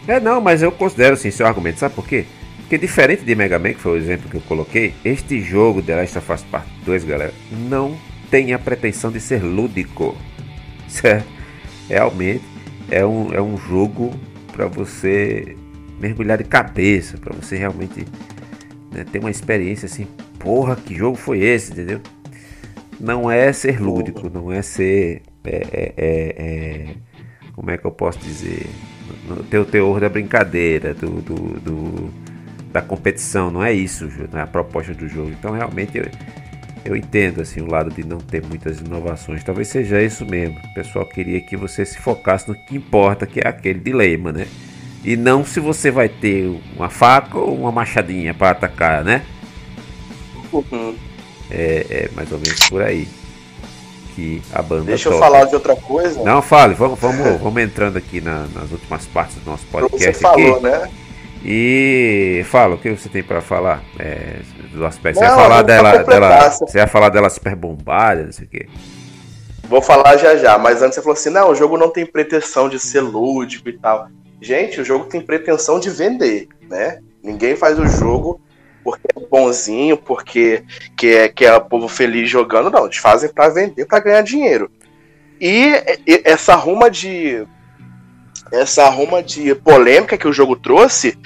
[0.06, 1.78] É, não, mas eu considero sim seu argumento.
[1.78, 2.26] Sabe por quê?
[2.60, 5.96] Porque diferente de Mega Man, que foi o exemplo que eu coloquei, este jogo The
[5.96, 7.96] Last of Us Part 2, galera, não
[8.30, 10.16] tem a pretensão de ser lúdico.
[10.88, 11.26] Certo?
[11.88, 12.44] Realmente
[12.90, 14.12] é um, é um jogo
[14.52, 15.56] para você
[15.98, 18.06] mergulhar de cabeça, para você realmente
[18.92, 20.06] né, ter uma experiência assim,
[20.38, 22.00] porra, que jogo foi esse, entendeu?
[23.00, 25.22] Não é ser lúdico, não é ser.
[25.44, 26.94] É, é, é, é
[27.54, 28.66] como é que eu posso dizer?
[29.50, 32.14] Ter o teor da brincadeira, do, do, do
[32.72, 35.30] da competição, não é isso, não é a proposta do jogo.
[35.30, 36.06] Então realmente eu,
[36.84, 39.44] eu entendo assim o lado de não ter muitas inovações.
[39.44, 40.58] Talvez seja isso mesmo.
[40.58, 44.46] O pessoal queria que você se focasse no que importa, que é aquele dilema, né?
[45.04, 49.22] E não se você vai ter uma faca ou uma machadinha para atacar, né?
[50.52, 50.96] Uhum.
[51.50, 53.06] É, é, mais ou menos por aí
[54.14, 54.84] que a banda.
[54.84, 55.16] Deixa toca.
[55.16, 56.22] eu falar de outra coisa.
[56.22, 60.14] Não, fale, vamos, vamos, vamos entrando aqui na, nas últimas partes do nosso podcast.
[60.16, 60.62] Você falou, aqui.
[60.62, 60.90] né?
[61.44, 63.82] E fala, o que você tem para falar?
[63.98, 64.38] É,
[64.72, 65.20] do aspecto.
[65.20, 66.50] Não, você ia falar dela, dela.
[66.50, 68.66] Você ia falar dela super bombada, não sei o quê.
[69.68, 72.68] Vou falar já já, mas antes você falou assim: não, o jogo não tem pretensão
[72.68, 74.08] de ser lúdico e tal.
[74.40, 77.00] Gente, o jogo tem pretensão de vender, né?
[77.22, 78.40] Ninguém faz o jogo
[78.84, 80.62] porque é bonzinho, porque
[80.96, 82.84] que é, que é o povo feliz jogando, não.
[82.84, 84.70] Eles fazem para vender, para ganhar dinheiro.
[85.40, 85.72] E,
[86.24, 87.46] essa ruma de
[88.52, 91.18] essa ruma de polêmica que o jogo trouxe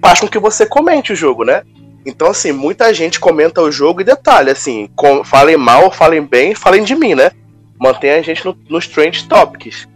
[0.00, 1.62] faz com que você comente o jogo, né?
[2.04, 4.88] Então, assim, muita gente comenta o jogo e detalhe, assim,
[5.24, 7.32] falem mal, falem bem, falem de mim, né?
[7.80, 9.88] Mantém a gente no, nos Trend Topics.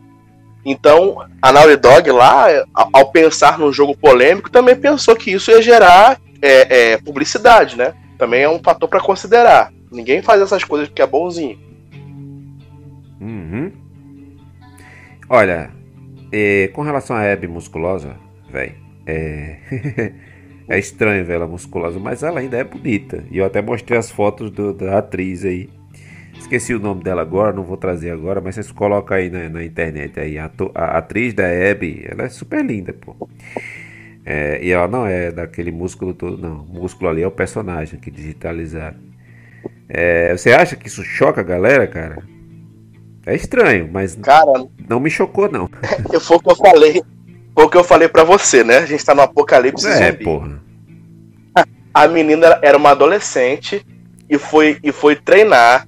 [0.64, 5.62] Então, a Naughty Dog lá, ao pensar num jogo polêmico, também pensou que isso ia
[5.62, 7.94] gerar é, é, publicidade, né?
[8.18, 9.72] Também é um fator para considerar.
[9.90, 11.58] Ninguém faz essas coisas porque é bonzinho.
[13.20, 13.72] Uhum.
[15.28, 15.70] Olha,
[16.32, 18.16] é, com relação à Abby musculosa,
[18.50, 18.74] velho,
[19.06, 19.56] é...
[20.70, 23.24] é estranho ver ela musculosa, mas ela ainda é bonita.
[23.30, 25.68] E eu até mostrei as fotos do, da atriz aí.
[26.40, 29.62] Esqueci o nome dela agora, não vou trazer agora, mas vocês colocam aí na, na
[29.62, 30.38] internet aí.
[30.38, 33.28] A, a, atriz da Abby, ela é super linda, pô.
[34.24, 36.60] É, e ela não é daquele músculo todo, não.
[36.62, 38.96] O músculo ali é o personagem que digitalizaram.
[39.88, 42.22] É, você acha que isso choca a galera, cara?
[43.26, 45.68] É estranho, mas cara, não me chocou, não.
[46.20, 47.02] Foi o que eu falei.
[47.54, 48.78] Foi o que eu falei para você, né?
[48.78, 50.24] A gente tá no apocalipse é, zumbi.
[50.24, 50.60] porra.
[51.92, 53.84] A menina era uma adolescente
[54.28, 55.86] e foi, e foi treinar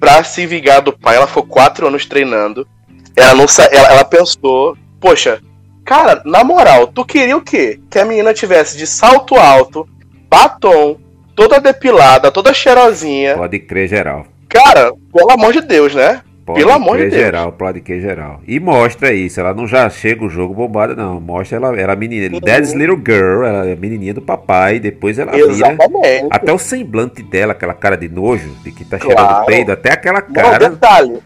[0.00, 1.16] pra se vingar do pai.
[1.16, 2.66] Ela ficou quatro anos treinando.
[3.14, 5.40] Ela não ela, ela pensou, poxa,
[5.84, 7.78] cara, na moral, tu queria o quê?
[7.90, 9.86] Que a menina tivesse de salto alto,
[10.28, 10.98] batom,
[11.36, 13.36] toda depilada, toda cheirosinha.
[13.36, 14.26] Pode crer geral.
[14.48, 16.22] Cara, pelo amor de Deus, né?
[16.50, 17.14] Pode Pelo amor de Deus.
[17.14, 18.40] geral, pode que geral.
[18.46, 21.20] E mostra isso, ela não já chega o jogo bombada, não.
[21.20, 22.40] Mostra ela, ela menina, uhum.
[22.40, 25.92] Dad's Little Girl, ela é a menininha do papai, depois ela Exatamente.
[25.92, 26.28] vira.
[26.28, 29.16] Até o semblante dela, aquela cara de nojo, de que tá claro.
[29.16, 30.58] cheirando peido, até aquela cara.
[30.58, 31.18] Não, detalhe,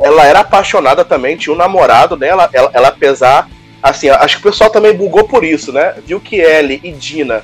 [0.00, 3.48] ela era apaixonada também, tinha um namorado dela, ela, ela apesar.
[3.82, 5.94] Assim, acho que o pessoal também bugou por isso, né?
[6.06, 7.42] Viu que Ellie e Dina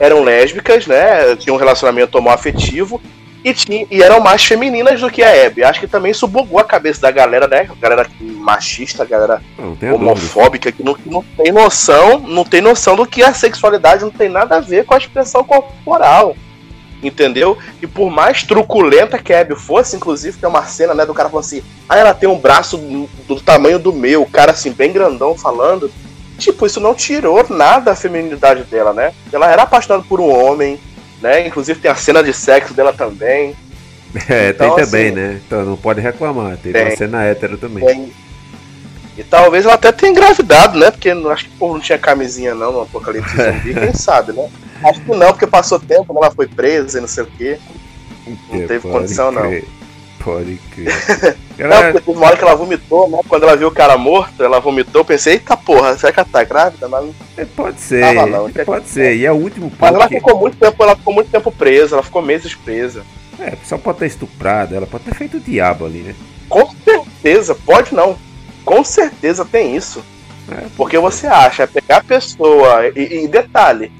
[0.00, 1.36] eram lésbicas, né?
[1.36, 3.00] Tinham um relacionamento homoafetivo
[3.44, 5.62] e, tinha, e eram mais femininas do que a Abby.
[5.62, 7.68] Acho que também isso bugou a cabeça da galera, né?
[7.78, 9.42] Galera machista, galera
[9.92, 14.10] homofóbica, que não, que não tem noção, não tem noção do que a sexualidade não
[14.10, 16.34] tem nada a ver com a expressão corporal.
[17.02, 17.58] Entendeu?
[17.82, 21.28] E por mais truculenta que a Abby fosse, inclusive tem uma cena, né, do cara
[21.28, 24.72] falando assim, ah, ela tem um braço do, do tamanho do meu, o cara assim,
[24.72, 25.92] bem grandão falando.
[26.38, 29.12] Tipo, isso não tirou nada da feminilidade dela, né?
[29.30, 30.80] Ela era apaixonada por um homem,
[31.24, 31.46] né?
[31.46, 33.56] Inclusive tem a cena de sexo dela também.
[34.28, 35.40] É, então, tem também, assim, né?
[35.44, 36.58] Então não pode reclamar.
[36.58, 37.84] Tem, tem uma cena hétero também.
[37.84, 38.12] Tem.
[39.16, 40.90] E talvez ela até tenha engravidado, né?
[40.90, 44.48] Porque acho que o povo não tinha camisinha não no Apocalipse Zumbi, quem sabe, né?
[44.84, 47.58] Acho que não, porque passou tempo, ela foi presa e não sei o quê.
[48.50, 49.62] Não teve condição, crer.
[49.62, 49.83] não.
[50.24, 50.88] Pode crer.
[51.58, 53.20] Não, porque teve uma hora que ela vomitou, né?
[53.28, 56.28] Quando ela viu o cara morto, ela vomitou, eu pensei, eita porra, será que ela
[56.32, 56.88] tá grávida?
[56.88, 59.16] Mas é, pode ser, não, pode ser.
[59.16, 59.80] E é o último ponto.
[59.80, 60.14] Mas ela que...
[60.14, 63.04] ficou muito tempo, ela ficou muito tempo presa, ela ficou meses presa.
[63.38, 66.14] É, só pode ter estuprado, ela pode ter feito o diabo ali, né?
[66.48, 68.16] Com certeza, pode não.
[68.64, 70.02] Com certeza tem isso.
[70.50, 73.92] É, porque você acha, é pegar a pessoa, e, e detalhe,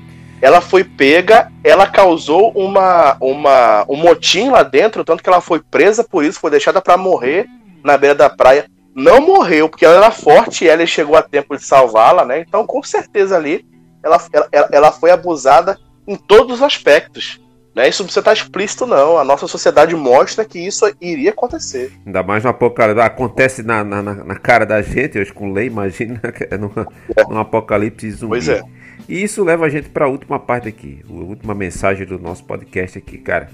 [0.45, 5.59] ela foi pega, ela causou uma, uma, um motim lá dentro, tanto que ela foi
[5.59, 7.47] presa por isso, foi deixada para morrer
[7.83, 8.67] na beira da praia.
[8.95, 12.41] Não morreu, porque ela era forte e ela chegou a tempo de salvá-la, né?
[12.41, 13.65] Então, com certeza ali,
[14.03, 17.41] ela, ela, ela foi abusada em todos os aspectos.
[17.75, 17.89] Né?
[17.89, 19.17] Isso não precisa estar explícito, não.
[19.17, 21.91] A nossa sociedade mostra que isso iria acontecer.
[22.05, 23.01] Ainda mais no apocalipse.
[23.01, 26.21] Acontece na, na, na cara da gente, hoje com lei, imagina
[26.61, 26.71] no,
[27.17, 27.25] é.
[27.33, 28.29] no apocalipse zumbi.
[28.29, 28.63] Pois é.
[29.09, 32.45] E isso leva a gente para a última parte aqui, a última mensagem do nosso
[32.45, 33.49] podcast aqui, cara.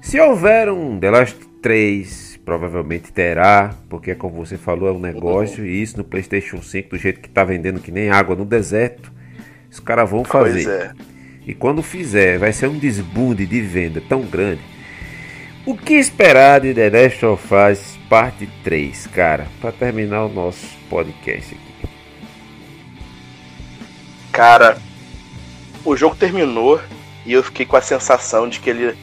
[0.00, 5.64] Se houver um The Last 3, provavelmente terá, porque como você falou, é um negócio,
[5.66, 9.12] e isso no PlayStation 5, do jeito que tá vendendo que nem água no deserto,
[9.70, 10.68] os caras vão fazer.
[10.68, 10.92] É.
[11.46, 14.62] E quando fizer, vai ser um desbunde de venda tão grande.
[15.66, 20.66] O que esperar de The Last of Us parte 3, cara, para terminar o nosso
[20.88, 21.69] podcast aqui?
[24.32, 24.76] Cara,
[25.84, 26.80] o jogo terminou
[27.24, 28.96] e eu fiquei com a sensação de que ele.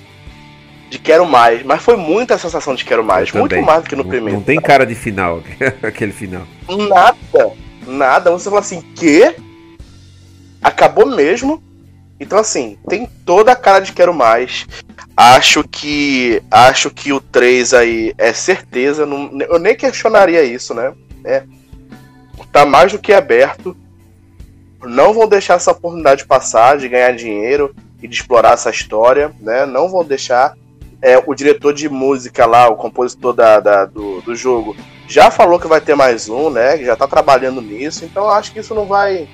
[0.90, 1.64] de quero mais.
[1.64, 3.32] Mas foi muita a sensação de quero mais.
[3.32, 4.38] muito mais do que no não, primeiro.
[4.38, 5.44] Não tem cara de final,
[5.84, 6.44] aquele final.
[6.68, 7.52] Nada.
[7.86, 8.32] Nada.
[8.32, 9.36] Você fala assim, que?
[10.62, 11.64] Acabou mesmo?
[12.20, 14.66] Então, assim, tem toda a cara de quero mais.
[15.16, 16.42] Acho que.
[16.50, 19.06] Acho que o 3 aí é certeza.
[19.06, 20.94] Não, eu nem questionaria isso, né?
[21.24, 21.44] É,
[22.52, 23.76] tá mais do que aberto.
[24.84, 29.66] Não vão deixar essa oportunidade passar de ganhar dinheiro e de explorar essa história, né?
[29.66, 30.56] Não vão deixar.
[31.02, 34.76] É, o diretor de música lá, o compositor da, da do, do jogo,
[35.08, 36.78] já falou que vai ter mais um, né?
[36.84, 39.28] Já tá trabalhando nisso, então acho que isso não vai.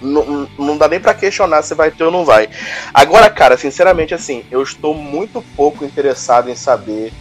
[0.00, 2.48] Não, não dá nem para questionar se vai ter ou não vai.
[2.92, 7.12] Agora, cara, sinceramente, assim, eu estou muito pouco interessado em saber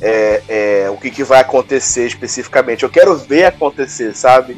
[0.00, 2.84] é, é, o que, que vai acontecer especificamente.
[2.84, 4.56] Eu quero ver acontecer, sabe?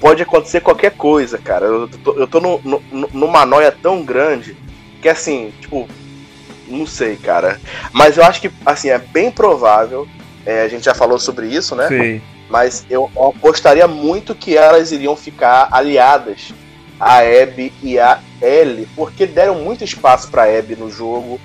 [0.00, 1.66] Pode acontecer qualquer coisa, cara.
[1.66, 2.82] Eu tô, eu tô no, no,
[3.12, 4.56] numa noia tão grande
[5.02, 5.88] que, assim, tipo,
[6.68, 7.60] não sei, cara.
[7.92, 10.08] Mas eu acho que, assim, é bem provável
[10.48, 11.88] é, a gente já falou sobre isso, né?
[11.88, 12.22] Sim.
[12.48, 16.54] Mas eu apostaria muito que elas iriam ficar aliadas
[16.98, 21.38] a Abby e a Ellie, porque deram muito espaço para Abby no jogo,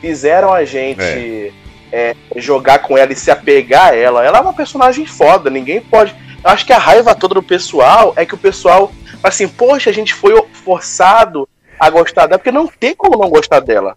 [0.00, 1.52] fizeram a gente é.
[1.90, 4.24] É, jogar com ela e se apegar a ela.
[4.24, 6.14] Ela é uma personagem foda, ninguém pode.
[6.42, 8.90] Eu acho que a raiva toda do pessoal é que o pessoal,
[9.22, 11.48] assim, poxa, a gente foi forçado
[11.78, 13.96] a gostar dela, porque não tem como não gostar dela,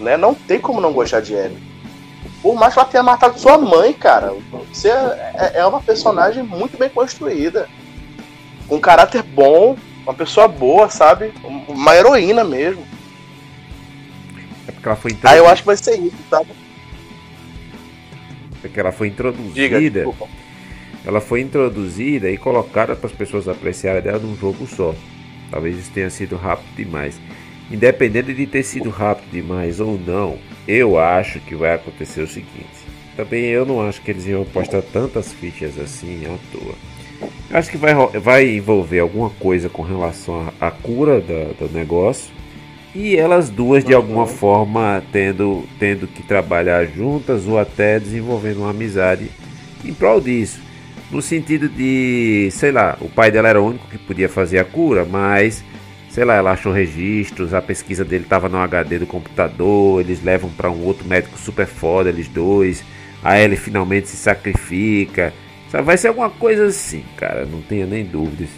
[0.00, 0.16] né?
[0.16, 1.58] Não tem como não gostar de Ellie.
[2.42, 4.32] Por mais que ela tenha matado sua mãe, cara,
[4.72, 7.68] você é, é uma personagem muito bem construída.
[8.68, 11.32] Com um caráter bom, uma pessoa boa, sabe?
[11.68, 12.86] Uma heroína mesmo.
[14.68, 15.30] É porque ela foi introduzida.
[15.30, 16.50] Ah, eu acho que vai ser isso, sabe?
[18.54, 19.80] É porque ela foi introduzida.
[19.80, 19.80] Diga,
[21.06, 24.92] ela foi introduzida e colocada para as pessoas apreciarem dela num jogo só.
[25.50, 27.20] Talvez isso tenha sido rápido demais.
[27.70, 32.66] Independente de ter sido rápido demais ou não, eu acho que vai acontecer o seguinte.
[33.16, 36.74] Também eu não acho que eles iam postar tantas fichas assim à toa.
[37.48, 42.34] Eu acho que vai, vai envolver alguma coisa com relação à, cura da, do negócio.
[42.94, 48.70] E elas duas de alguma forma tendo, tendo que trabalhar juntas ou até desenvolvendo uma
[48.70, 49.30] amizade
[49.84, 50.65] em prol disso.
[51.10, 54.64] No sentido de, sei lá, o pai dela era o único que podia fazer a
[54.64, 55.64] cura, mas
[56.16, 60.48] sei lá, ela achou registros, a pesquisa dele estava no HD do computador, eles levam
[60.48, 62.82] para um outro médico super foda, eles dois.
[63.22, 65.34] Aí ele finalmente se sacrifica.
[65.70, 68.48] Sabe, vai ser alguma coisa assim, cara, não tenha nem dúvidas.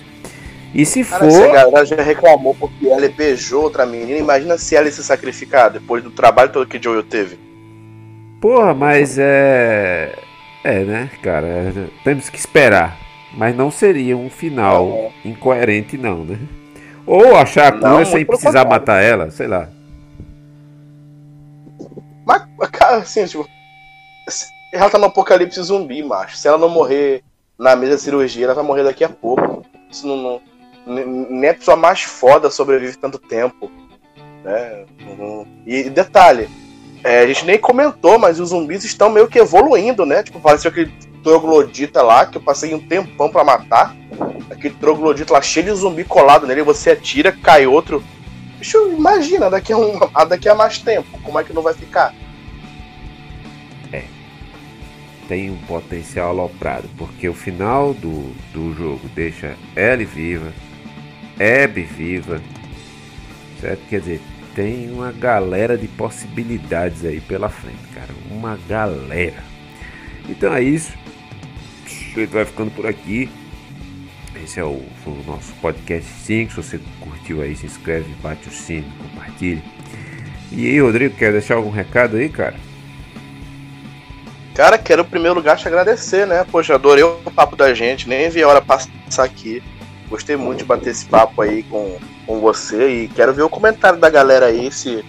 [0.72, 1.32] E se cara, for.
[1.32, 5.68] Se a galera já reclamou porque ela beijou outra menina, imagina se ela se sacrificar
[5.68, 7.40] depois do trabalho todo que Joel teve.
[8.40, 10.16] Porra, mas é.
[10.64, 11.72] É, né, cara?
[12.04, 12.98] Temos que esperar.
[13.34, 15.12] Mas não seria um final é.
[15.24, 16.38] incoerente, não, né?
[17.06, 19.68] Ou achar a cura não, sem precisar matar ela, sei lá.
[22.26, 23.48] Mas, cara, assim, tipo.
[24.72, 26.36] Ela tá no apocalipse zumbi, macho.
[26.36, 27.22] Se ela não morrer
[27.58, 29.64] na mesa de cirurgia, ela vai morrer daqui a pouco.
[29.90, 30.16] Isso não.
[30.16, 30.42] não
[30.86, 33.70] nem a pessoa mais foda sobrevive tanto tempo.
[34.44, 34.84] Né?
[35.66, 36.48] E detalhe,
[37.04, 40.22] é, a gente nem comentou, mas os zumbis estão meio que evoluindo, né?
[40.22, 43.96] Tipo, pareceu aquele troglodita lá, que eu passei um tempão para matar.
[44.50, 48.02] Aquele troglodita lá cheio de zumbi colado nele, você atira, cai outro.
[48.58, 52.14] Bicho, imagina, daqui a, um, daqui a mais tempo, como é que não vai ficar?
[53.92, 54.04] É.
[55.28, 60.52] Tem um potencial aloprado, porque o final do, do jogo deixa Ellie viva,
[61.38, 62.42] Abby viva,
[63.60, 63.80] certo?
[63.88, 64.20] Quer dizer,
[64.58, 68.08] tem uma galera de possibilidades aí pela frente, cara.
[68.28, 69.44] Uma galera.
[70.28, 70.92] Então é isso.
[71.86, 73.30] Gente vai ficando por aqui.
[74.42, 76.50] Esse é o, o, nosso podcast 5.
[76.50, 79.62] Se você curtiu aí, se inscreve, bate o sino, compartilhe.
[80.50, 82.56] E aí, Rodrigo, quer deixar algum recado aí, cara?
[84.56, 86.44] Cara, quero em primeiro lugar te agradecer, né?
[86.50, 88.88] Poxa, adorei o papo da gente, nem vi a hora passar
[89.22, 89.62] aqui.
[90.08, 91.96] Gostei muito de bater esse papo aí com,
[92.28, 95.02] com você e quero ver o comentário da galera aí, se,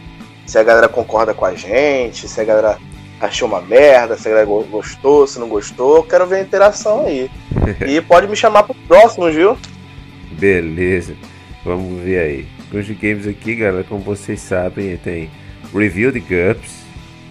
[0.48, 2.78] se a galera concorda com a gente, se a galera
[3.20, 6.02] achou uma merda, se a galera gostou, se não gostou.
[6.04, 7.30] Quero ver a interação aí.
[7.86, 9.58] e pode me chamar pro próximo, viu?
[10.32, 11.14] Beleza,
[11.66, 12.48] vamos ver aí.
[12.72, 15.30] Crunch Games aqui, galera, como vocês sabem, tem
[15.76, 16.86] review de GURPS,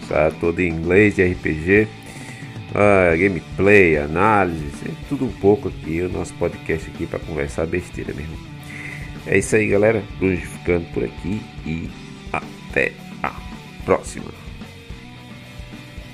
[0.06, 0.30] tá?
[0.38, 1.88] Todo em inglês de RPG.
[2.70, 4.70] Uh, gameplay, análise,
[5.08, 8.47] tudo um pouco aqui, o nosso podcast aqui para conversar besteira mesmo.
[9.28, 10.02] É isso aí, galera.
[10.18, 11.88] Cruz ficando por aqui e
[12.32, 13.32] até a
[13.84, 14.32] próxima.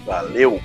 [0.05, 0.61] Valeu!